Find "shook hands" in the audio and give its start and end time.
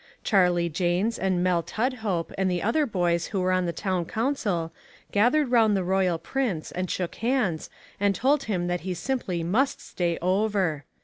6.89-7.69